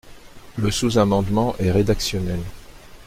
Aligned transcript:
Le 0.57 0.71
sous-amendement 0.71 1.55
est 1.59 1.69
rédactionnel. 1.69 2.39